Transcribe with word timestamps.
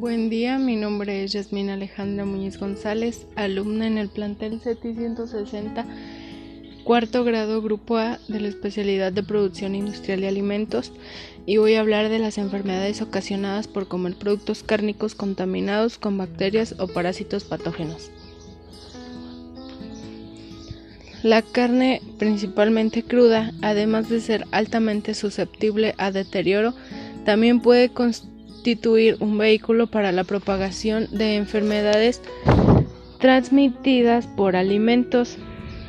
Buen 0.00 0.30
día, 0.30 0.58
mi 0.58 0.76
nombre 0.76 1.22
es 1.22 1.32
Yasmina 1.32 1.74
Alejandra 1.74 2.24
Muñiz 2.24 2.58
González, 2.58 3.26
alumna 3.36 3.86
en 3.86 3.98
el 3.98 4.08
plantel 4.08 4.58
CETI 4.58 4.94
160, 4.94 5.84
cuarto 6.84 7.22
grado 7.22 7.60
Grupo 7.60 7.98
A 7.98 8.18
de 8.26 8.40
la 8.40 8.48
especialidad 8.48 9.12
de 9.12 9.22
Producción 9.22 9.74
Industrial 9.74 10.22
de 10.22 10.28
Alimentos, 10.28 10.94
y 11.44 11.58
voy 11.58 11.74
a 11.74 11.80
hablar 11.80 12.08
de 12.08 12.18
las 12.18 12.38
enfermedades 12.38 13.02
ocasionadas 13.02 13.68
por 13.68 13.88
comer 13.88 14.16
productos 14.16 14.62
cárnicos 14.62 15.14
contaminados 15.14 15.98
con 15.98 16.16
bacterias 16.16 16.76
o 16.78 16.88
parásitos 16.88 17.44
patógenos. 17.44 18.10
La 21.22 21.42
carne, 21.42 22.00
principalmente 22.18 23.02
cruda, 23.02 23.52
además 23.60 24.08
de 24.08 24.22
ser 24.22 24.46
altamente 24.50 25.12
susceptible 25.12 25.94
a 25.98 26.10
deterioro, 26.10 26.72
también 27.26 27.60
puede 27.60 27.90
constituir 27.90 28.29
un 29.20 29.38
vehículo 29.38 29.86
para 29.86 30.12
la 30.12 30.24
propagación 30.24 31.08
de 31.12 31.36
enfermedades 31.36 32.20
transmitidas 33.18 34.26
por 34.26 34.54
alimentos. 34.54 35.38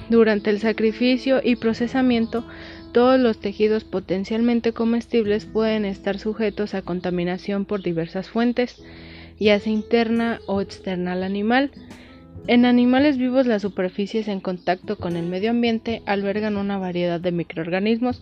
Durante 0.09 0.49
el 0.49 0.59
sacrificio 0.59 1.41
y 1.43 1.57
procesamiento, 1.57 2.45
todos 2.93 3.19
los 3.19 3.39
tejidos 3.39 3.83
potencialmente 3.83 4.73
comestibles 4.73 5.45
pueden 5.45 5.85
estar 5.85 6.17
sujetos 6.17 6.73
a 6.73 6.81
contaminación 6.81 7.65
por 7.65 7.81
diversas 7.81 8.29
fuentes, 8.29 8.81
ya 9.39 9.59
sea 9.59 9.73
interna 9.73 10.39
o 10.47 10.61
externa 10.61 11.13
al 11.13 11.23
animal. 11.23 11.71
En 12.47 12.65
animales 12.65 13.17
vivos 13.17 13.47
las 13.47 13.61
superficies 13.61 14.27
en 14.27 14.39
contacto 14.39 14.97
con 14.97 15.15
el 15.15 15.27
medio 15.27 15.51
ambiente 15.51 16.01
albergan 16.05 16.57
una 16.57 16.77
variedad 16.77 17.19
de 17.19 17.31
microorganismos, 17.31 18.21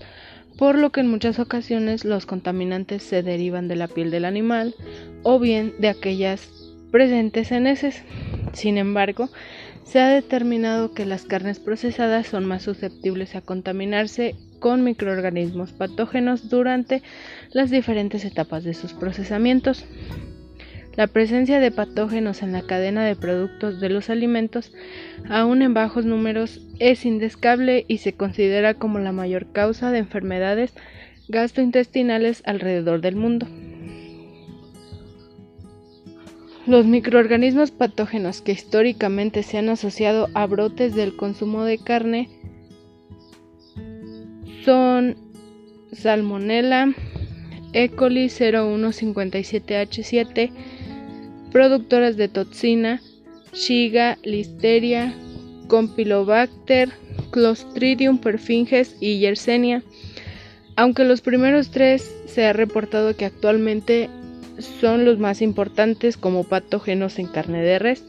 por 0.59 0.77
lo 0.77 0.91
que 0.91 0.99
en 0.99 1.07
muchas 1.07 1.39
ocasiones 1.39 2.03
los 2.03 2.25
contaminantes 2.25 3.01
se 3.01 3.23
derivan 3.23 3.69
de 3.69 3.77
la 3.77 3.87
piel 3.87 4.11
del 4.11 4.25
animal 4.25 4.75
o 5.23 5.39
bien 5.39 5.73
de 5.79 5.87
aquellas 5.87 6.49
presentes 6.91 7.53
en 7.53 7.65
heces. 7.65 8.03
Sin 8.51 8.77
embargo, 8.77 9.29
se 9.85 10.01
ha 10.01 10.09
determinado 10.09 10.93
que 10.93 11.05
las 11.05 11.23
carnes 11.23 11.61
procesadas 11.61 12.27
son 12.27 12.43
más 12.43 12.63
susceptibles 12.63 13.37
a 13.37 13.41
contaminarse 13.41 14.35
con 14.59 14.83
microorganismos 14.83 15.71
patógenos 15.71 16.49
durante 16.49 17.03
las 17.53 17.69
diferentes 17.69 18.25
etapas 18.25 18.65
de 18.65 18.73
sus 18.73 18.91
procesamientos. 18.91 19.85
La 20.99 21.07
presencia 21.07 21.59
de 21.61 21.71
patógenos 21.71 22.43
en 22.43 22.51
la 22.51 22.61
cadena 22.61 23.05
de 23.05 23.15
productos 23.15 23.79
de 23.79 23.87
los 23.87 24.09
alimentos, 24.09 24.73
aún 25.29 25.61
en 25.61 25.73
bajos 25.73 26.03
números, 26.03 26.59
es 26.77 27.05
indescable 27.05 27.85
y 27.87 27.99
se 27.99 28.11
considera 28.11 28.73
como 28.73 28.99
la 28.99 29.13
mayor 29.13 29.49
causa 29.53 29.93
de 29.93 29.99
enfermedades 29.99 30.73
gastrointestinales 31.29 32.43
alrededor 32.45 32.99
del 32.99 33.15
mundo. 33.15 33.47
Los 36.67 36.85
microorganismos 36.85 37.71
patógenos 37.71 38.41
que 38.41 38.51
históricamente 38.51 39.43
se 39.43 39.57
han 39.57 39.69
asociado 39.69 40.27
a 40.33 40.45
brotes 40.47 40.95
del 40.95 41.15
consumo 41.15 41.63
de 41.63 41.77
carne 41.77 42.27
son 44.65 45.15
Salmonella, 45.93 46.93
E. 47.71 47.87
coli 47.87 48.25
0157H7, 48.25 50.51
productoras 51.51 52.17
de 52.17 52.27
toxina, 52.27 53.01
Shiga, 53.53 54.17
Listeria, 54.23 55.13
Compilobacter, 55.67 56.89
Clostridium 57.31 58.19
perfinges 58.19 58.95
y 58.99 59.19
Yersinia. 59.19 59.83
Aunque 60.75 61.03
los 61.03 61.21
primeros 61.21 61.71
tres 61.71 62.09
se 62.25 62.45
ha 62.45 62.53
reportado 62.53 63.15
que 63.15 63.25
actualmente 63.25 64.09
son 64.81 65.05
los 65.05 65.19
más 65.19 65.41
importantes 65.41 66.17
como 66.17 66.43
patógenos 66.43 67.19
en 67.19 67.27
carne 67.27 67.61
de 67.61 67.79
res, 67.79 68.03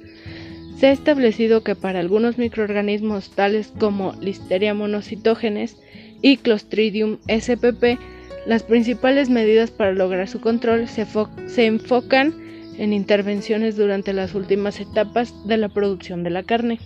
se 0.79 0.87
ha 0.87 0.93
establecido 0.93 1.63
que 1.63 1.75
para 1.75 2.01
algunos 2.01 2.39
microorganismos 2.39 3.31
tales 3.31 3.73
como 3.79 4.15
Listeria 4.21 4.73
monocytogenes 4.73 5.77
y 6.23 6.39
Clostridium 6.39 7.19
spp, 7.29 7.99
las 8.47 8.63
principales 8.63 9.29
medidas 9.29 9.71
para 9.71 9.93
lograr 9.93 10.29
su 10.29 10.41
control 10.41 10.89
se, 10.89 11.07
se 11.49 11.67
enfocan 11.67 12.35
en 12.81 12.95
intervenciones 12.95 13.77
durante 13.77 14.15
las 14.15 14.35
últimas 14.35 14.81
etapas 14.81 15.35
de 15.47 15.59
la 15.59 15.69
producción 15.69 16.25
de 16.25 16.31
la 16.31 16.43
carne. 16.45 16.81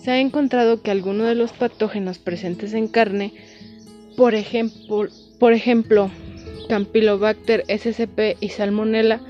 Se 0.00 0.12
ha 0.12 0.20
encontrado 0.20 0.80
que 0.80 0.92
algunos 0.92 1.26
de 1.26 1.34
los 1.34 1.52
patógenos 1.52 2.20
presentes 2.20 2.72
en 2.72 2.86
carne, 2.86 3.32
por 4.16 4.36
ejemplo, 4.36 5.08
por 5.40 5.52
ejemplo 5.52 6.08
Campylobacter 6.68 7.64
SCP 7.66 8.36
y 8.38 8.50
Salmonella, 8.50 9.20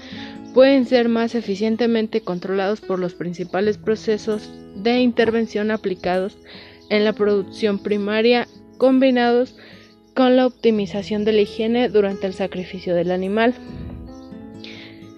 pueden 0.53 0.85
ser 0.85 1.09
más 1.09 1.35
eficientemente 1.35 2.21
controlados 2.21 2.83
por 2.83 2.99
los 2.99 3.15
principales 3.15 3.79
procesos 3.79 4.51
de 4.77 5.01
intervención 5.01 5.71
aplicados 5.71 6.37
en 6.91 7.05
la 7.05 7.15
producción 7.15 7.79
primaria 7.79 8.47
combinados 8.77 9.57
con 10.15 10.37
la 10.37 10.47
optimización 10.47 11.25
de 11.25 11.33
la 11.33 11.41
higiene 11.41 11.89
durante 11.89 12.27
el 12.27 12.35
sacrificio 12.35 12.95
del 12.95 13.11
animal 13.11 13.55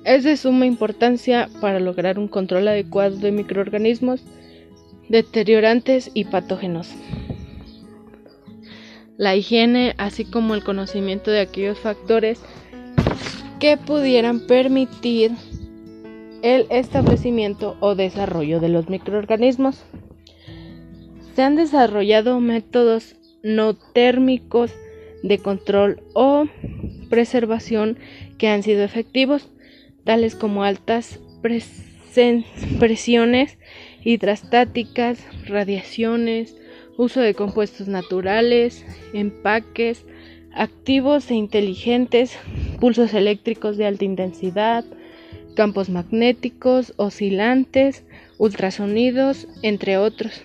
es 0.04 0.24
de 0.24 0.36
suma 0.36 0.66
importancia 0.66 1.48
para 1.60 1.80
lograr 1.80 2.18
un 2.18 2.28
control 2.28 2.68
adecuado 2.68 3.16
de 3.16 3.32
microorganismos 3.32 4.22
deteriorantes 5.08 6.10
y 6.14 6.24
patógenos. 6.24 6.90
La 9.16 9.36
higiene, 9.36 9.94
así 9.96 10.24
como 10.24 10.54
el 10.54 10.64
conocimiento 10.64 11.30
de 11.30 11.40
aquellos 11.40 11.78
factores 11.78 12.40
que 13.60 13.76
pudieran 13.76 14.40
permitir 14.46 15.32
el 16.42 16.66
establecimiento 16.68 17.76
o 17.80 17.94
desarrollo 17.94 18.60
de 18.60 18.68
los 18.68 18.88
microorganismos. 18.88 19.82
Se 21.34 21.42
han 21.42 21.56
desarrollado 21.56 22.40
métodos 22.40 23.16
no 23.42 23.74
térmicos 23.74 24.72
de 25.22 25.38
control 25.38 26.02
o 26.12 26.44
preservación 27.08 27.96
que 28.36 28.48
han 28.48 28.62
sido 28.62 28.82
efectivos 28.82 29.48
tales 30.04 30.34
como 30.34 30.64
altas 30.64 31.18
presiones 32.78 33.58
hidrostáticas, 34.04 35.18
radiaciones, 35.46 36.56
uso 36.96 37.20
de 37.20 37.34
compuestos 37.34 37.88
naturales, 37.88 38.84
empaques, 39.12 40.04
activos 40.54 41.30
e 41.30 41.34
inteligentes, 41.34 42.38
pulsos 42.80 43.14
eléctricos 43.14 43.76
de 43.76 43.86
alta 43.86 44.04
intensidad, 44.04 44.84
campos 45.54 45.88
magnéticos, 45.88 46.92
oscilantes, 46.96 48.04
ultrasonidos, 48.38 49.48
entre 49.62 49.98
otros. 49.98 50.42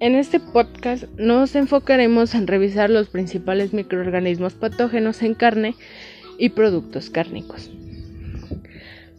En 0.00 0.14
este 0.14 0.40
podcast 0.40 1.04
nos 1.18 1.54
enfocaremos 1.54 2.34
en 2.34 2.46
revisar 2.46 2.88
los 2.88 3.08
principales 3.08 3.74
microorganismos 3.74 4.54
patógenos 4.54 5.22
en 5.22 5.34
carne 5.34 5.74
y 6.38 6.50
productos 6.50 7.10
cárnicos. 7.10 7.70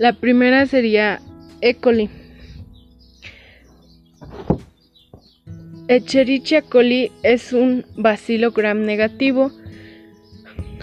La 0.01 0.13
primera 0.13 0.65
sería 0.65 1.21
E. 1.61 1.75
coli. 1.75 2.09
Echerichia 5.87 6.63
coli 6.63 7.11
es 7.21 7.53
un 7.53 7.85
bacilo 7.97 8.49
gram 8.49 8.83
negativo, 8.83 9.51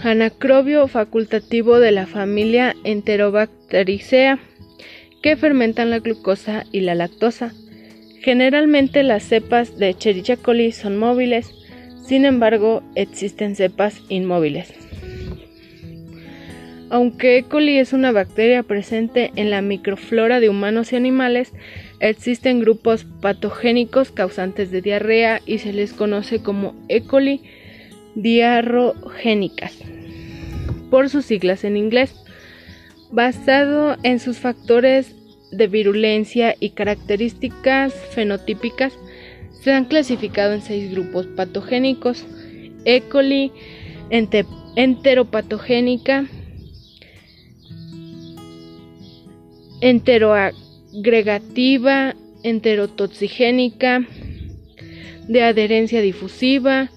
anacrobio 0.01 0.87
facultativo 0.87 1.81
de 1.81 1.91
la 1.91 2.07
familia 2.07 2.77
Enterobacteriaceae 2.85 4.39
que 5.21 5.35
fermentan 5.35 5.89
la 5.89 5.99
glucosa 5.99 6.63
y 6.71 6.79
la 6.79 6.95
lactosa. 6.95 7.51
Generalmente 8.21 9.03
las 9.03 9.23
cepas 9.23 9.77
de 9.77 9.89
Echerichia 9.89 10.37
coli 10.37 10.71
son 10.71 10.97
móviles, 10.97 11.51
sin 12.07 12.23
embargo 12.23 12.83
existen 12.95 13.57
cepas 13.57 13.99
inmóviles. 14.07 14.88
Aunque 16.91 17.37
E. 17.37 17.43
coli 17.43 17.77
es 17.77 17.93
una 17.93 18.11
bacteria 18.11 18.63
presente 18.63 19.31
en 19.35 19.51
la 19.51 19.61
microflora 19.61 20.39
de 20.39 20.49
humanos 20.49 20.91
y 20.91 20.95
animales, 20.95 21.53
existen 21.99 22.61
grupos 22.61 23.05
patogénicos 23.21 24.09
causantes 24.11 24.71
de 24.71 24.81
diarrea 24.81 25.39
y 25.45 25.59
se 25.59 25.71
les 25.71 25.93
conoce 25.93 26.41
como 26.41 26.73
E. 26.87 27.01
coli 27.01 27.43
diarrogénicas, 28.15 29.77
por 30.89 31.09
sus 31.09 31.25
siglas 31.25 31.63
en 31.63 31.77
inglés. 31.77 32.15
Basado 33.11 33.95
en 34.01 34.19
sus 34.19 34.39
factores 34.39 35.15
de 35.51 35.67
virulencia 35.67 36.55
y 36.59 36.71
características 36.71 37.93
fenotípicas, 38.11 38.97
se 39.61 39.71
han 39.71 39.85
clasificado 39.85 40.53
en 40.53 40.63
seis 40.63 40.89
grupos 40.91 41.27
patogénicos: 41.27 42.25
E. 42.83 43.01
coli 43.01 43.51
enteropatogénica, 44.75 46.25
enteroagregativa, 49.81 52.15
enterotoxigénica, 52.43 54.05
de 55.27 55.43
adherencia 55.43 56.01
difusiva, 56.01 56.89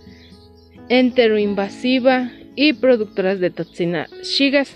enteroinvasiva 0.88 2.30
y 2.56 2.72
productoras 2.72 3.38
de 3.40 3.50
toxina 3.50 4.08
Shigas. 4.22 4.74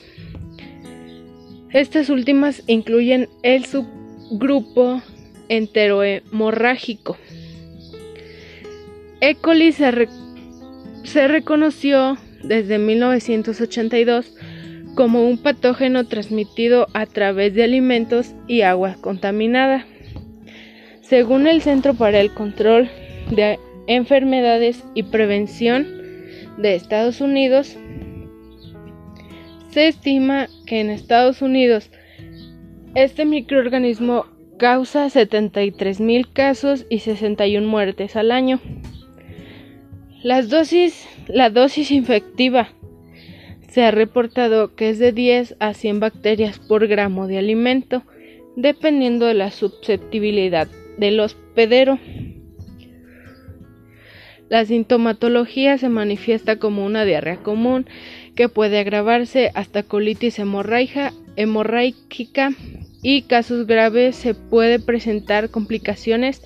Estas 1.72 2.10
últimas 2.10 2.62
incluyen 2.66 3.30
el 3.42 3.64
subgrupo 3.64 5.00
enterohemorrágico. 5.48 7.16
E. 9.20 9.34
coli 9.36 9.72
se, 9.72 10.08
se 11.04 11.28
reconoció 11.28 12.18
desde 12.42 12.78
1982 12.78 14.34
como 14.96 15.22
un 15.28 15.38
patógeno 15.38 16.06
transmitido 16.06 16.88
a 16.94 17.06
través 17.06 17.54
de 17.54 17.62
alimentos 17.62 18.34
y 18.48 18.62
agua 18.62 18.96
contaminada. 19.00 19.86
Según 21.02 21.46
el 21.46 21.62
Centro 21.62 21.94
para 21.94 22.18
el 22.18 22.32
Control 22.32 22.88
de 23.30 23.60
Enfermedades 23.86 24.82
y 24.94 25.04
Prevención 25.04 25.86
de 26.56 26.74
Estados 26.74 27.20
Unidos, 27.20 27.76
se 29.70 29.86
estima 29.86 30.48
que 30.66 30.80
en 30.80 30.88
Estados 30.88 31.42
Unidos 31.42 31.90
este 32.94 33.26
microorganismo 33.26 34.24
causa 34.58 35.06
73.000 35.06 36.32
casos 36.32 36.86
y 36.88 37.00
61 37.00 37.68
muertes 37.68 38.16
al 38.16 38.32
año. 38.32 38.60
Las 40.22 40.48
dosis, 40.48 41.06
la 41.28 41.50
dosis 41.50 41.90
infectiva 41.90 42.70
se 43.76 43.84
ha 43.84 43.90
reportado 43.90 44.74
que 44.74 44.88
es 44.88 44.98
de 44.98 45.12
10 45.12 45.56
a 45.60 45.74
100 45.74 46.00
bacterias 46.00 46.58
por 46.58 46.86
gramo 46.86 47.26
de 47.26 47.36
alimento, 47.36 48.04
dependiendo 48.56 49.26
de 49.26 49.34
la 49.34 49.50
susceptibilidad 49.50 50.66
del 50.96 51.20
hospedero. 51.20 51.98
La 54.48 54.64
sintomatología 54.64 55.76
se 55.76 55.90
manifiesta 55.90 56.58
como 56.58 56.86
una 56.86 57.04
diarrea 57.04 57.36
común 57.36 57.84
que 58.34 58.48
puede 58.48 58.78
agravarse 58.78 59.50
hasta 59.54 59.82
colitis 59.82 60.38
hemorrágica, 60.38 61.12
hemorrágica 61.36 62.52
y 63.02 63.24
casos 63.24 63.66
graves 63.66 64.16
se 64.16 64.32
puede 64.32 64.80
presentar 64.80 65.50
complicaciones 65.50 66.42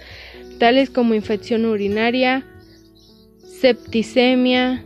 tales 0.59 0.91
como 0.91 1.15
infección 1.15 1.65
urinaria, 1.65 2.45
septicemia, 3.39 4.85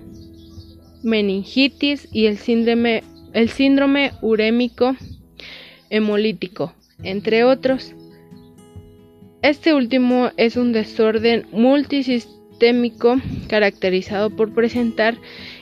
meningitis 1.04 2.08
y 2.10 2.26
el 2.26 2.38
síndrome, 2.38 3.04
el 3.32 3.50
síndrome 3.50 4.12
urémico 4.22 4.96
hemolítico, 5.90 6.72
entre 7.02 7.44
otros. 7.44 7.92
Este 9.42 9.74
último 9.74 10.30
es 10.36 10.56
un 10.56 10.72
desorden 10.72 11.46
multisistémico 11.52 13.20
caracterizado 13.46 14.30
por 14.30 14.54
presentar 14.54 15.18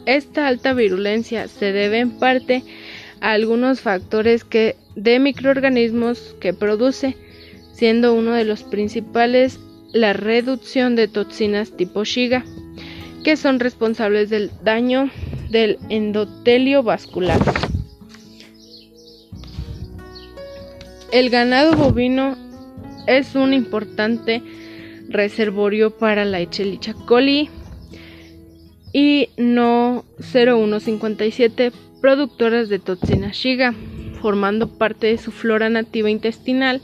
Esta 0.08 0.46
alta 0.46 0.72
virulencia 0.72 1.48
se 1.48 1.70
debe 1.70 1.98
en 1.98 2.18
parte 2.18 2.64
a 3.20 3.32
algunos 3.32 3.82
factores 3.82 4.42
que, 4.42 4.74
de 4.96 5.18
microorganismos 5.18 6.34
que 6.40 6.54
produce, 6.54 7.14
siendo 7.74 8.14
uno 8.14 8.32
de 8.32 8.46
los 8.46 8.62
principales 8.62 9.60
la 9.92 10.14
reducción 10.14 10.96
de 10.96 11.08
toxinas 11.08 11.76
tipo 11.76 12.04
Shiga, 12.04 12.42
que 13.22 13.36
son 13.36 13.60
responsables 13.60 14.30
del 14.30 14.50
daño 14.64 15.10
del 15.50 15.78
endotelio 15.90 16.82
vascular. 16.82 17.40
El 21.12 21.28
ganado 21.28 21.76
bovino 21.76 22.34
es 23.06 23.34
un 23.34 23.52
importante 23.52 24.42
reservorio 25.10 25.90
para 25.90 26.24
la 26.24 26.40
Echelichia 26.40 26.94
coli 26.94 27.50
y 28.92 29.28
no 29.36 30.04
0157 30.20 31.72
productoras 32.00 32.68
de 32.68 32.78
toxina 32.78 33.30
Shiga, 33.32 33.74
formando 34.20 34.68
parte 34.68 35.08
de 35.08 35.18
su 35.18 35.30
flora 35.30 35.68
nativa 35.68 36.10
intestinal, 36.10 36.80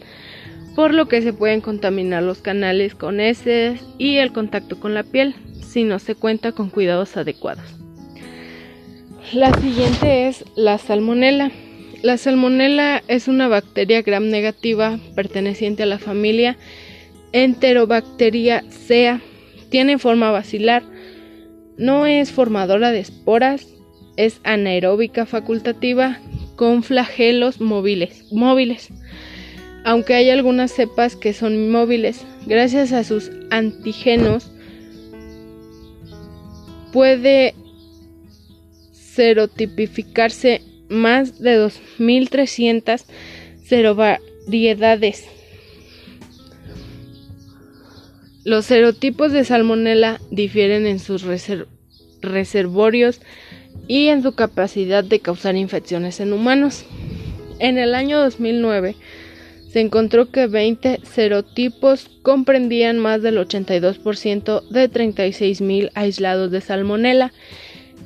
por 0.75 0.93
lo 0.93 1.07
que 1.07 1.23
se 1.23 1.33
pueden 1.33 1.61
contaminar 1.61 2.23
los 2.23 2.39
canales 2.39 2.95
con 2.95 3.21
heces 3.21 3.81
y 3.99 4.17
el 4.17 4.33
contacto 4.33 4.81
con 4.81 4.95
la 4.95 5.05
piel 5.05 5.35
si 5.63 5.85
no 5.85 5.99
se 5.99 6.15
cuenta 6.15 6.53
con 6.53 6.71
cuidados 6.71 7.17
adecuados. 7.17 7.65
La 9.33 9.53
siguiente 9.55 10.29
es 10.29 10.45
la 10.55 10.79
salmonela. 10.79 11.51
La 12.03 12.19
salmonela 12.19 13.03
es 13.09 13.27
una 13.27 13.49
bacteria 13.49 14.03
gram 14.03 14.29
negativa 14.29 14.99
perteneciente 15.17 15.83
a 15.83 15.87
la 15.87 15.99
familia 15.99 16.57
Enterobacteriaceae. 17.33 19.21
Tiene 19.71 19.99
forma 19.99 20.31
basilar. 20.31 20.85
No 21.77 22.07
es 22.07 22.33
formadora 22.33 22.91
de 22.93 23.01
esporas. 23.01 23.67
Es 24.17 24.41
anaeróbica 24.45 25.27
facultativa 25.27 26.21
con 26.57 26.83
flagelos 26.83 27.61
móviles. 27.61 28.33
móviles. 28.33 28.91
Aunque 29.85 30.15
hay 30.15 30.31
algunas 30.31 30.73
cepas 30.73 31.15
que 31.15 31.35
son 31.35 31.71
móviles, 31.71 32.25
gracias 32.47 32.93
a 32.93 33.05
sus 33.05 33.31
antígenos 33.51 34.51
puede 36.95 37.55
serotipificarse 38.93 40.63
más 40.89 41.41
de 41.41 41.59
2.300 41.59 43.05
serovariedades. 43.65 45.25
Los 48.45 48.67
serotipos 48.67 49.33
de 49.33 49.45
salmonella 49.45 50.21
difieren 50.31 50.87
en 50.87 50.99
sus 50.99 51.25
reservorios 52.21 53.23
y 53.89 54.09
en 54.09 54.23
su 54.23 54.35
capacidad 54.35 55.03
de 55.03 55.21
causar 55.21 55.57
infecciones 55.57 56.21
en 56.21 56.35
humanos. 56.35 56.85
En 57.59 57.79
el 57.79 57.95
año 57.95 58.21
2009 58.21 58.97
se 59.73 59.81
encontró 59.81 60.31
que 60.31 60.47
20 60.47 61.01
serotipos 61.05 62.11
comprendían 62.21 62.99
más 62.99 63.23
del 63.23 63.39
82% 63.39 64.69
de 64.69 64.91
36.000 64.91 65.91
aislados 65.95 66.51
de 66.51 66.61
salmonella 66.61 67.33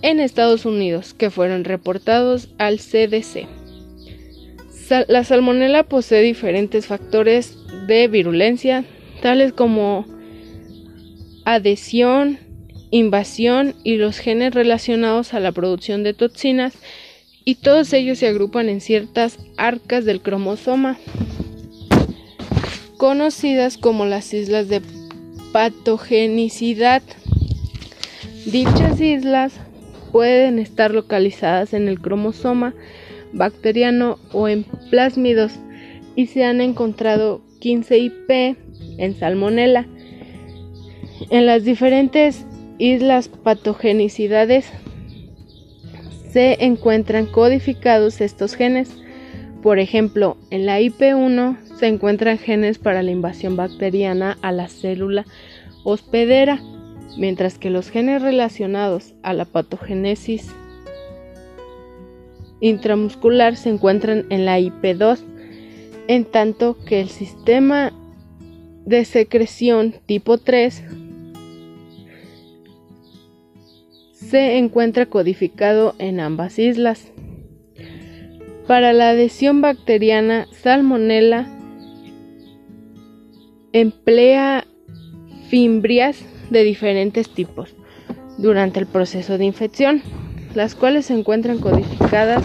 en 0.03 0.21
Estados 0.21 0.65
Unidos 0.65 1.15
que 1.15 1.31
fueron 1.31 1.65
reportados 1.65 2.49
al 2.59 2.79
CDC. 2.79 3.49
la 5.09 5.25
salmonela 5.25 5.83
posee 5.83 6.23
diferentes 6.23 6.87
factores 6.87 7.59
de 7.89 8.07
virulencia, 8.07 8.85
tales 9.21 9.53
como 9.53 10.07
adhesión, 11.55 12.39
invasión 12.91 13.75
y 13.83 13.97
los 13.97 14.19
genes 14.19 14.53
relacionados 14.55 15.33
a 15.33 15.41
la 15.41 15.51
producción 15.51 16.03
de 16.03 16.13
toxinas, 16.13 16.75
y 17.43 17.55
todos 17.55 17.95
ellos 17.95 18.19
se 18.19 18.29
agrupan 18.29 18.69
en 18.69 18.83
ciertas 18.83 19.39
arcas 19.57 20.05
del 20.05 20.21
cromosoma, 20.21 20.99
conocidas 22.99 23.79
como 23.79 24.05
las 24.05 24.35
islas 24.35 24.69
de 24.69 24.83
patogenicidad. 25.53 27.03
Dichas 28.45 29.01
islas 29.01 29.55
pueden 30.13 30.59
estar 30.59 30.93
localizadas 30.93 31.73
en 31.73 31.89
el 31.89 31.99
cromosoma 31.99 32.75
bacteriano 33.33 34.19
o 34.33 34.49
en 34.49 34.65
plásmidos 34.91 35.53
y 36.15 36.27
se 36.27 36.45
han 36.45 36.61
encontrado 36.61 37.41
15 37.61 37.97
IP 37.97 38.31
en 38.99 39.17
salmonella. 39.19 39.87
En 41.31 41.47
las 41.47 41.65
diferentes 41.65 42.47
islas 42.79 43.29
patogenicidades 43.29 44.71
se 46.31 46.65
encuentran 46.65 47.27
codificados 47.27 48.21
estos 48.21 48.55
genes. 48.55 48.91
Por 49.63 49.79
ejemplo, 49.79 50.37
en 50.51 50.67
la 50.67 50.81
IP1 50.81 51.57
se 51.79 51.89
encuentran 51.89 52.39
genes 52.39 52.79
para 52.79 53.03
la 53.03 53.11
invasión 53.11 53.57
bacteriana 53.57 54.39
a 54.43 54.53
la 54.53 54.69
célula 54.69 55.25
hospedera 55.85 56.61
mientras 57.17 57.59
que 57.59 57.71
los 57.71 57.91
genes 57.91 58.23
relacionados 58.23 59.15
a 59.23 59.33
la 59.33 59.45
patogénesis 59.45 60.49
intramuscular 62.61 63.57
se 63.57 63.71
encuentran 63.71 64.27
en 64.31 64.45
la 64.45 64.59
IP2, 64.59 65.19
en 66.09 66.25
tanto 66.25 66.77
que 66.87 67.01
el 67.01 67.09
sistema 67.09 67.93
de 68.85 69.05
secreción 69.05 69.95
tipo 70.07 70.39
3 70.39 70.83
se 74.31 74.59
encuentra 74.59 75.07
codificado 75.07 75.95
en 75.99 76.21
ambas 76.21 76.59
islas. 76.59 77.13
Para 78.67 78.93
la 78.93 79.11
adhesión 79.11 79.63
bacteriana 79.63 80.47
Salmonella 80.53 81.47
emplea 83.73 84.67
fimbrias 85.49 86.23
de 86.51 86.63
diferentes 86.65 87.31
tipos 87.31 87.75
durante 88.37 88.81
el 88.81 88.87
proceso 88.87 89.39
de 89.39 89.47
infección, 89.47 90.03
las 90.55 90.75
cuales 90.75 91.07
se 91.07 91.15
encuentran 91.15 91.59
codificadas 91.59 92.45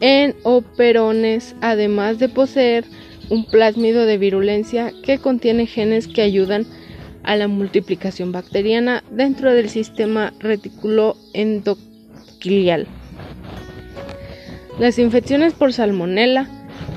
en 0.00 0.36
operones, 0.44 1.56
además 1.60 2.18
de 2.18 2.28
poseer 2.28 2.84
un 3.30 3.46
plásmido 3.46 4.06
de 4.06 4.18
virulencia 4.18 4.92
que 5.02 5.18
contiene 5.18 5.66
genes 5.66 6.06
que 6.06 6.22
ayudan 6.22 6.66
a 6.66 6.83
la 7.24 7.48
multiplicación 7.48 8.32
bacteriana 8.32 9.02
dentro 9.10 9.52
del 9.52 9.70
sistema 9.70 10.32
retículo 10.38 11.16
endocrial. 11.32 12.86
Las 14.78 14.98
infecciones 14.98 15.54
por 15.54 15.72
salmonela 15.72 16.48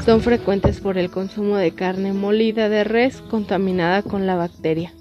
son 0.06 0.22
frecuentes 0.22 0.80
por 0.80 0.98
el 0.98 1.10
consumo 1.10 1.58
de 1.58 1.72
carne 1.72 2.14
molida 2.14 2.70
de 2.70 2.84
res 2.84 3.22
contaminada 3.22 4.02
con 4.02 4.26
la 4.28 4.36
bacteria. 4.36 4.94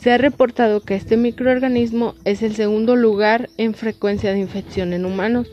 Se 0.00 0.12
ha 0.12 0.18
reportado 0.18 0.82
que 0.82 0.94
este 0.94 1.16
microorganismo 1.16 2.14
es 2.24 2.42
el 2.42 2.54
segundo 2.54 2.96
lugar 2.96 3.50
en 3.56 3.74
frecuencia 3.74 4.32
de 4.32 4.38
infección 4.38 4.92
en 4.92 5.04
humanos, 5.04 5.48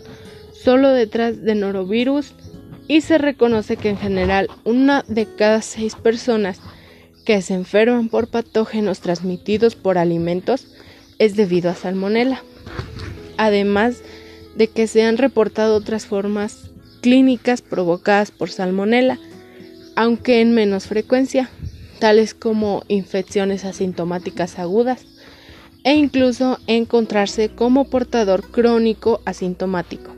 solo 0.54 0.90
detrás 0.90 1.42
de 1.44 1.56
norovirus, 1.56 2.36
y 2.88 3.02
se 3.02 3.18
reconoce 3.18 3.78
que 3.78 3.90
en 3.90 3.98
general 3.98 4.50
una 4.64 5.04
de 5.08 5.26
cada 5.26 5.62
seis 5.62 5.96
personas 5.96 6.60
que 7.26 7.42
se 7.42 7.54
enferman 7.54 8.10
por 8.10 8.28
patógenos 8.28 9.00
transmitidos 9.00 9.76
por 9.76 9.98
alimentos 9.98 10.68
es 11.20 11.36
debido 11.36 11.70
a 11.70 11.76
salmonela. 11.76 12.42
Además 13.38 14.02
de 14.56 14.68
que 14.68 14.88
se 14.88 15.04
han 15.04 15.18
reportado 15.18 15.76
otras 15.76 16.06
formas 16.06 16.72
clínicas 17.02 17.62
provocadas 17.62 18.32
por 18.32 18.50
salmonela, 18.50 19.20
aunque 19.96 20.42
en 20.42 20.54
menos 20.54 20.88
frecuencia, 20.88 21.50
tales 22.00 22.34
como 22.34 22.84
infecciones 22.88 23.66
asintomáticas 23.66 24.60
agudas 24.60 25.06
e 25.84 25.96
incluso 25.96 26.60
encontrarse 26.68 27.50
como 27.50 27.86
portador 27.86 28.50
crónico 28.50 29.22
asintomático. 29.26 30.12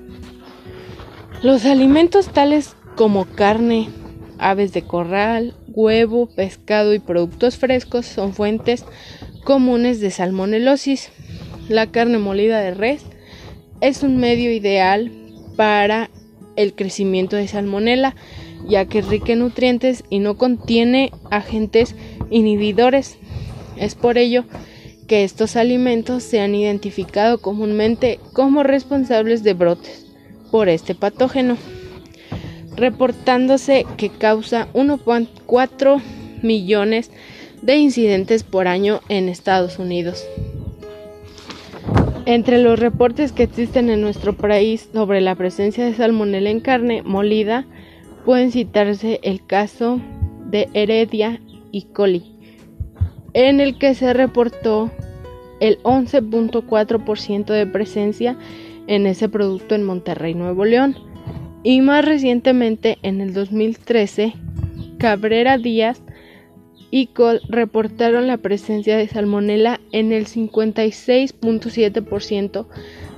Los 1.42 1.66
alimentos 1.66 2.28
tales 2.28 2.76
como 2.96 3.26
carne, 3.26 3.90
aves 4.38 4.74
de 4.74 4.82
corral, 4.82 5.54
huevo, 5.68 6.28
pescado 6.28 6.94
y 6.94 7.00
productos 7.00 7.58
frescos 7.58 8.06
son 8.06 8.34
fuentes 8.34 8.86
comunes 9.44 10.00
de 10.00 10.12
salmonelosis. 10.12 11.10
La 11.70 11.88
carne 11.88 12.18
molida 12.18 12.60
de 12.60 12.74
res 12.74 13.04
es 13.82 14.04
un 14.04 14.18
medio 14.18 14.52
ideal 14.52 15.12
para 15.56 16.10
el 16.56 16.74
crecimiento 16.74 17.36
de 17.36 17.48
salmonela, 17.48 18.16
ya 18.68 18.86
que 18.86 19.00
es 19.00 19.08
rica 19.08 19.34
en 19.34 19.40
nutrientes 19.40 20.04
y 20.10 20.20
no 20.20 20.38
contiene 20.38 21.12
agentes 21.32 21.96
inhibidores. 22.30 23.18
Es 23.78 23.96
por 23.96 24.18
ello 24.18 24.46
que 25.08 25.24
estos 25.24 25.56
alimentos 25.56 26.24
se 26.24 26.40
han 26.40 26.56
identificado 26.56 27.40
comúnmente 27.40 28.20
como 28.34 28.64
responsables 28.64 29.44
de 29.44 29.54
brotes 29.54 30.06
por 30.52 30.70
este 30.70 30.96
patógeno, 30.96 31.58
reportándose 32.76 33.86
que 33.98 34.10
causa 34.10 34.68
1.4 34.74 36.02
millones 36.42 37.12
de 37.62 37.78
incidentes 37.78 38.44
por 38.44 38.68
año 38.68 39.02
en 39.10 39.30
Estados 39.30 39.80
Unidos. 39.80 40.26
Entre 42.26 42.58
los 42.58 42.80
reportes 42.80 43.32
que 43.32 43.44
existen 43.44 43.90
en 43.90 44.02
nuestro 44.02 44.34
país 44.34 44.90
sobre 44.92 45.22
la 45.22 45.36
presencia 45.36 45.86
de 45.86 45.94
salmonella 45.94 46.50
en 46.50 46.60
carne 46.60 47.04
molida, 47.04 47.66
pueden 48.26 48.52
citarse 48.52 49.20
el 49.24 49.46
caso 49.46 50.02
de 50.48 50.68
Heredia 50.74 51.40
y 51.72 51.84
coli, 51.84 52.36
en 53.34 53.60
el 53.60 53.78
que 53.78 53.94
se 53.94 54.14
reportó 54.14 54.90
el 55.60 55.82
11.4% 55.84 57.46
de 57.46 57.68
presencia 57.68 58.38
en 58.88 59.06
ese 59.06 59.30
producto 59.30 59.76
en 59.76 59.84
Monterrey, 59.84 60.34
Nuevo 60.34 60.66
León. 60.66 60.96
Y 61.66 61.82
más 61.82 62.06
recientemente, 62.06 62.98
en 63.02 63.20
el 63.22 63.34
2013, 63.34 64.34
Cabrera 65.00 65.58
Díaz 65.58 66.00
y 66.92 67.08
Col 67.08 67.42
reportaron 67.50 68.28
la 68.28 68.38
presencia 68.38 68.96
de 68.96 69.08
salmonela 69.08 69.82
en 69.92 70.12
el 70.12 70.28
56.7% 70.28 72.68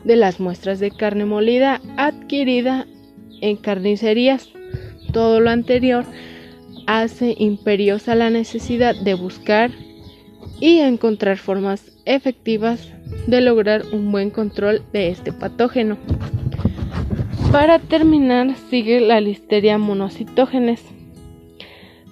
de 0.05 0.15
las 0.15 0.39
muestras 0.39 0.79
de 0.79 0.91
carne 0.91 1.25
molida 1.25 1.81
adquirida 1.97 2.87
en 3.41 3.57
carnicerías. 3.57 4.47
Todo 5.11 5.41
lo 5.41 5.49
anterior 5.49 6.05
hace 6.85 7.35
imperiosa 7.37 8.15
la 8.15 8.29
necesidad 8.29 8.95
de 8.95 9.15
buscar 9.15 9.71
y 10.61 10.79
encontrar 10.79 11.37
formas 11.37 11.91
efectivas 12.05 12.87
de 13.27 13.41
lograr 13.41 13.83
un 13.91 14.09
buen 14.09 14.29
control 14.29 14.83
de 14.93 15.09
este 15.09 15.33
patógeno. 15.33 15.97
Para 17.51 17.79
terminar, 17.79 18.55
sigue 18.69 18.99
la 18.99 19.21
listeria 19.21 19.77
monocitógenes 19.77 20.83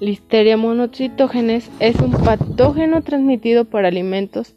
Listeria 0.01 0.57
monocytogenes 0.57 1.71
es 1.79 1.95
un 2.01 2.11
patógeno 2.11 3.01
transmitido 3.01 3.63
por 3.63 3.85
alimentos 3.85 4.53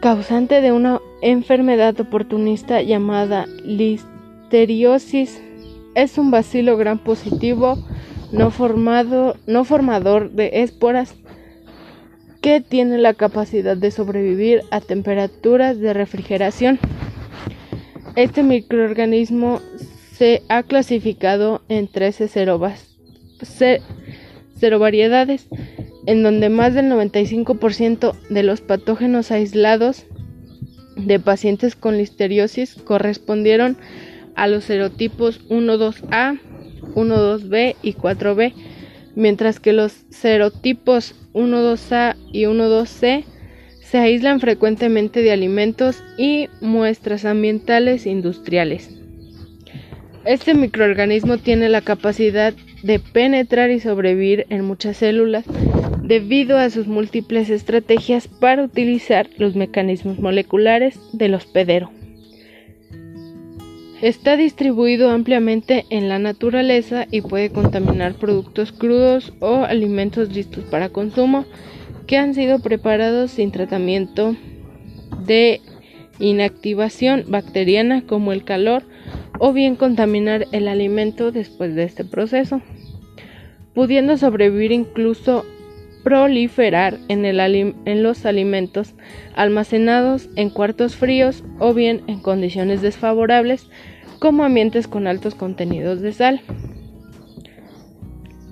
causante 0.00 0.62
de 0.62 0.72
una 0.72 0.98
enfermedad 1.20 2.00
oportunista 2.00 2.80
llamada 2.80 3.44
listeriosis. 3.64 5.42
Es 5.94 6.16
un 6.16 6.30
bacilo 6.30 6.78
gran 6.78 6.98
positivo 6.98 7.76
no, 8.32 8.50
formado, 8.50 9.36
no 9.46 9.64
formador 9.64 10.30
de 10.30 10.62
esporas 10.62 11.14
que 12.40 12.62
tiene 12.62 12.96
la 12.96 13.12
capacidad 13.12 13.76
de 13.76 13.90
sobrevivir 13.90 14.62
a 14.70 14.80
temperaturas 14.80 15.78
de 15.78 15.92
refrigeración. 15.92 16.78
Este 18.16 18.42
microorganismo 18.42 19.60
se 20.12 20.42
ha 20.48 20.62
clasificado 20.64 21.62
en 21.68 21.86
13 21.88 22.28
serobas 22.28 22.96
cero 24.58 24.78
variedades, 24.78 25.48
en 26.06 26.22
donde 26.22 26.48
más 26.50 26.74
del 26.74 26.86
95% 26.86 28.14
de 28.28 28.42
los 28.42 28.60
patógenos 28.60 29.30
aislados 29.30 30.04
de 30.96 31.18
pacientes 31.20 31.76
con 31.76 31.96
listeriosis 31.96 32.74
correspondieron 32.74 33.78
a 34.34 34.48
los 34.48 34.64
serotipos 34.64 35.48
1,2A, 35.48 36.40
1,2B 36.94 37.76
y 37.80 37.94
4B, 37.94 38.52
mientras 39.14 39.60
que 39.60 39.72
los 39.72 40.04
serotipos 40.10 41.14
1,2A 41.32 42.16
y 42.32 42.44
1,2C 42.44 43.24
se 43.90 43.98
aíslan 43.98 44.38
frecuentemente 44.38 45.20
de 45.20 45.32
alimentos 45.32 46.04
y 46.16 46.48
muestras 46.60 47.24
ambientales 47.24 48.06
industriales. 48.06 48.88
Este 50.24 50.54
microorganismo 50.54 51.38
tiene 51.38 51.68
la 51.68 51.80
capacidad 51.80 52.54
de 52.84 53.00
penetrar 53.00 53.70
y 53.70 53.80
sobrevivir 53.80 54.46
en 54.48 54.64
muchas 54.64 54.98
células 54.98 55.44
debido 56.04 56.56
a 56.56 56.70
sus 56.70 56.86
múltiples 56.86 57.50
estrategias 57.50 58.28
para 58.28 58.62
utilizar 58.62 59.28
los 59.38 59.56
mecanismos 59.56 60.20
moleculares 60.20 61.00
del 61.12 61.34
hospedero. 61.34 61.90
Está 64.02 64.36
distribuido 64.36 65.10
ampliamente 65.10 65.84
en 65.90 66.08
la 66.08 66.20
naturaleza 66.20 67.06
y 67.10 67.22
puede 67.22 67.50
contaminar 67.50 68.14
productos 68.14 68.70
crudos 68.70 69.32
o 69.40 69.64
alimentos 69.64 70.32
listos 70.32 70.64
para 70.70 70.90
consumo 70.90 71.44
que 72.10 72.18
han 72.18 72.34
sido 72.34 72.58
preparados 72.58 73.30
sin 73.30 73.52
tratamiento 73.52 74.34
de 75.26 75.60
inactivación 76.18 77.26
bacteriana 77.28 78.02
como 78.04 78.32
el 78.32 78.42
calor 78.42 78.82
o 79.38 79.52
bien 79.52 79.76
contaminar 79.76 80.48
el 80.50 80.66
alimento 80.66 81.30
después 81.30 81.76
de 81.76 81.84
este 81.84 82.04
proceso, 82.04 82.62
pudiendo 83.74 84.16
sobrevivir 84.16 84.72
incluso 84.72 85.46
proliferar 86.02 86.98
en, 87.06 87.24
en, 87.24 88.02
los 88.02 88.26
alimentos 88.26 88.94
almacenados 89.36 90.28
en 90.34 90.50
cuartos 90.50 90.96
fríos 90.96 91.44
o 91.60 91.74
bien 91.74 92.02
en 92.08 92.18
condiciones 92.18 92.82
desfavorables 92.82 93.68
como 94.18 94.42
ambientes 94.42 94.88
con 94.88 95.06
altos 95.06 95.36
contenidos 95.36 96.00
de 96.00 96.12
sal. 96.12 96.40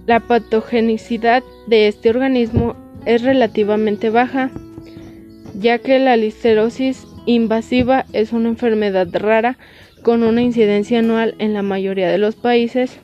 La 0.06 0.20
patogenicidad 0.20 1.42
de 1.66 1.88
este 1.88 2.10
organismo 2.10 2.87
es 3.08 3.22
relativamente 3.22 4.10
baja, 4.10 4.50
ya 5.58 5.78
que 5.78 5.98
la 5.98 6.18
listerosis 6.18 7.06
invasiva 7.24 8.04
es 8.12 8.34
una 8.34 8.50
enfermedad 8.50 9.08
rara 9.12 9.56
con 10.02 10.22
una 10.22 10.42
incidencia 10.42 10.98
anual 10.98 11.34
en 11.38 11.54
la 11.54 11.62
mayoría 11.62 12.10
de 12.10 12.18
los 12.18 12.36
países 12.36 13.00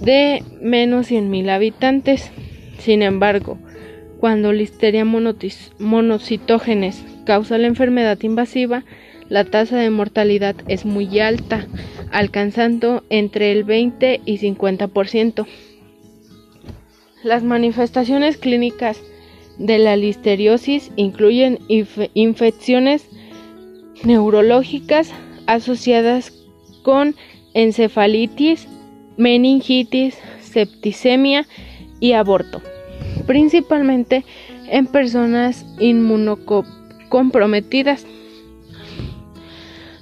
de 0.00 0.42
menos 0.60 1.08
100.000 1.08 1.50
habitantes. 1.50 2.32
Sin 2.78 3.02
embargo, 3.02 3.58
cuando 4.18 4.52
Listeria 4.52 5.04
monocitógenes 5.04 7.04
causa 7.24 7.58
la 7.58 7.68
enfermedad 7.68 8.20
invasiva, 8.22 8.82
la 9.28 9.44
tasa 9.44 9.78
de 9.78 9.90
mortalidad 9.90 10.56
es 10.66 10.84
muy 10.84 11.20
alta, 11.20 11.68
alcanzando 12.10 13.04
entre 13.08 13.52
el 13.52 13.62
20 13.62 14.20
y 14.24 14.38
50%. 14.38 15.46
Las 17.24 17.42
manifestaciones 17.42 18.36
clínicas 18.36 19.00
de 19.56 19.78
la 19.78 19.96
listeriosis 19.96 20.90
incluyen 20.96 21.58
infecciones 22.12 23.08
neurológicas, 24.04 25.10
asociadas 25.46 26.34
con 26.82 27.14
encefalitis, 27.54 28.68
meningitis, 29.16 30.18
septicemia 30.42 31.46
y 31.98 32.12
aborto, 32.12 32.60
principalmente 33.26 34.26
en 34.68 34.86
personas 34.86 35.64
inmunocomprometidas. 35.78 38.04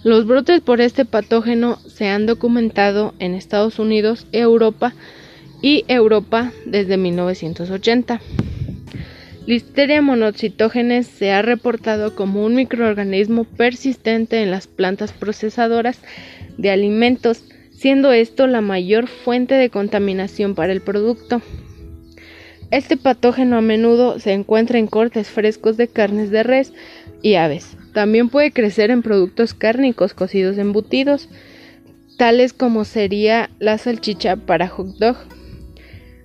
Los 0.02 0.26
brotes 0.26 0.60
por 0.60 0.80
este 0.80 1.04
patógeno 1.04 1.78
se 1.86 2.08
han 2.08 2.26
documentado 2.26 3.14
en 3.20 3.34
Estados 3.34 3.78
Unidos, 3.78 4.26
Europa 4.32 4.92
y 5.62 5.84
Europa 5.88 6.52
desde 6.66 6.96
1980. 6.98 8.20
Listeria 9.46 10.02
monocytogenes 10.02 11.06
se 11.06 11.32
ha 11.32 11.42
reportado 11.42 12.14
como 12.14 12.44
un 12.44 12.54
microorganismo 12.54 13.44
persistente 13.44 14.42
en 14.42 14.50
las 14.50 14.66
plantas 14.66 15.12
procesadoras 15.12 15.98
de 16.58 16.70
alimentos, 16.70 17.44
siendo 17.72 18.12
esto 18.12 18.46
la 18.46 18.60
mayor 18.60 19.08
fuente 19.08 19.54
de 19.54 19.70
contaminación 19.70 20.54
para 20.54 20.72
el 20.72 20.80
producto. 20.80 21.42
Este 22.70 22.96
patógeno 22.96 23.56
a 23.56 23.60
menudo 23.60 24.18
se 24.18 24.32
encuentra 24.32 24.78
en 24.78 24.86
cortes 24.86 25.28
frescos 25.28 25.76
de 25.76 25.88
carnes 25.88 26.30
de 26.30 26.42
res 26.42 26.72
y 27.20 27.34
aves. 27.34 27.76
También 27.92 28.28
puede 28.28 28.52
crecer 28.52 28.90
en 28.90 29.02
productos 29.02 29.54
cárnicos 29.54 30.14
cocidos 30.14 30.56
embutidos, 30.56 31.28
tales 32.16 32.52
como 32.52 32.84
sería 32.84 33.50
la 33.58 33.76
salchicha 33.76 34.36
para 34.36 34.68
hot 34.68 34.96
dog. 34.98 35.16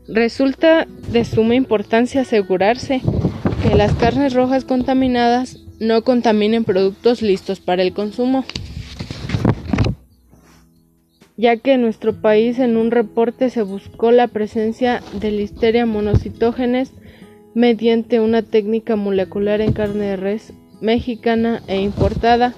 Resulta 0.07 0.87
de 1.11 1.25
suma 1.25 1.55
importancia 1.55 2.21
asegurarse 2.21 3.01
que 3.61 3.75
las 3.75 3.93
carnes 3.93 4.33
rojas 4.33 4.63
contaminadas 4.63 5.59
no 5.79 6.01
contaminen 6.03 6.63
productos 6.63 7.21
listos 7.21 7.59
para 7.59 7.81
el 7.81 7.93
consumo, 7.93 8.45
ya 11.35 11.57
que 11.57 11.73
en 11.73 11.81
nuestro 11.81 12.13
país 12.21 12.57
en 12.57 12.77
un 12.77 12.91
reporte 12.91 13.49
se 13.49 13.61
buscó 13.63 14.11
la 14.11 14.27
presencia 14.27 15.03
de 15.19 15.31
listeria 15.31 15.85
monocitógenes 15.85 16.93
mediante 17.53 18.21
una 18.21 18.43
técnica 18.43 18.95
molecular 18.95 19.59
en 19.59 19.73
carne 19.73 20.05
de 20.05 20.15
res 20.15 20.53
mexicana 20.79 21.61
e 21.67 21.81
importada, 21.81 22.53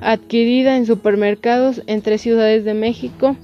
adquirida 0.00 0.76
en 0.76 0.86
supermercados 0.86 1.82
en 1.86 2.00
tres 2.00 2.20
ciudades 2.20 2.64
de 2.64 2.74
México, 2.74 3.36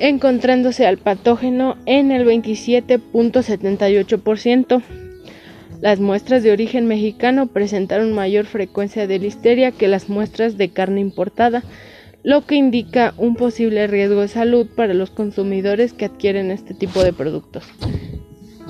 encontrándose 0.00 0.84
al 0.86 0.98
patógeno 0.98 1.76
en 1.86 2.10
el 2.10 2.26
27.78%. 2.26 4.82
Las 5.80 6.00
muestras 6.00 6.42
de 6.42 6.50
origen 6.52 6.86
mexicano 6.86 7.46
presentaron 7.46 8.12
mayor 8.12 8.44
frecuencia 8.46 9.06
de 9.06 9.18
listeria 9.18 9.70
que 9.70 9.88
las 9.88 10.08
muestras 10.08 10.56
de 10.58 10.70
carne 10.70 11.00
importada, 11.00 11.62
lo 12.22 12.44
que 12.44 12.56
indica 12.56 13.14
un 13.16 13.36
posible 13.36 13.86
riesgo 13.86 14.20
de 14.22 14.28
salud 14.28 14.66
para 14.74 14.94
los 14.94 15.10
consumidores 15.10 15.92
que 15.92 16.06
adquieren 16.06 16.50
este 16.50 16.74
tipo 16.74 17.04
de 17.04 17.12
productos. 17.12 17.64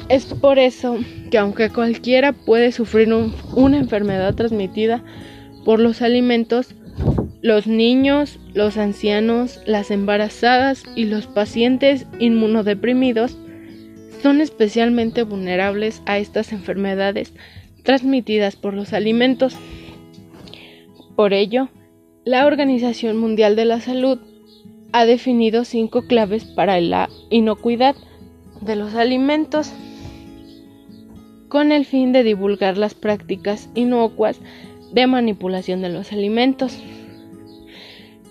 Es 0.08 0.26
por 0.26 0.58
eso 0.58 0.98
que 1.30 1.38
aunque 1.38 1.70
cualquiera 1.70 2.32
puede 2.32 2.72
sufrir 2.72 3.08
una 3.54 3.78
enfermedad 3.78 4.34
transmitida 4.34 5.04
por 5.64 5.78
los 5.78 6.02
alimentos, 6.02 6.74
los 7.42 7.66
niños, 7.66 8.38
los 8.54 8.76
ancianos, 8.76 9.60
las 9.66 9.90
embarazadas 9.90 10.84
y 10.94 11.06
los 11.06 11.26
pacientes 11.26 12.06
inmunodeprimidos 12.18 13.36
son 14.22 14.40
especialmente 14.40 15.22
vulnerables 15.22 16.02
a 16.06 16.18
estas 16.18 16.52
enfermedades 16.52 17.32
transmitidas 17.82 18.56
por 18.56 18.74
los 18.74 18.92
alimentos. 18.92 19.56
Por 21.16 21.32
ello, 21.32 21.68
la 22.24 22.46
Organización 22.46 23.16
Mundial 23.16 23.56
de 23.56 23.64
la 23.64 23.80
Salud 23.80 24.18
ha 24.92 25.06
definido 25.06 25.64
cinco 25.64 26.02
claves 26.02 26.44
para 26.44 26.80
la 26.80 27.08
inocuidad 27.30 27.94
de 28.60 28.76
los 28.76 28.94
alimentos 28.94 29.72
con 31.48 31.72
el 31.72 31.84
fin 31.84 32.12
de 32.12 32.22
divulgar 32.22 32.76
las 32.76 32.94
prácticas 32.94 33.70
inocuas 33.74 34.38
de 34.92 35.06
manipulación 35.06 35.80
de 35.80 35.88
los 35.88 36.12
alimentos. 36.12 36.78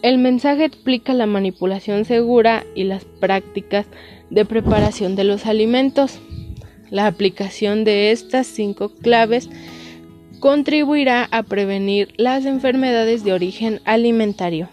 El 0.01 0.17
mensaje 0.17 0.63
explica 0.63 1.13
la 1.13 1.25
manipulación 1.25 2.05
segura 2.05 2.63
y 2.73 2.85
las 2.85 3.03
prácticas 3.03 3.85
de 4.29 4.45
preparación 4.45 5.17
de 5.17 5.25
los 5.25 5.45
alimentos. 5.45 6.19
La 6.89 7.05
aplicación 7.05 7.83
de 7.83 8.11
estas 8.11 8.47
cinco 8.47 8.93
claves 8.95 9.49
contribuirá 10.39 11.27
a 11.31 11.43
prevenir 11.43 12.13
las 12.17 12.45
enfermedades 12.45 13.25
de 13.25 13.33
origen 13.33 13.81
alimentario. 13.83 14.69